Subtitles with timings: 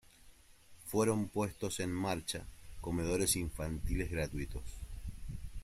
[0.87, 2.47] Fueron puestos en marcha
[2.81, 4.63] comedores infantiles gratuitos.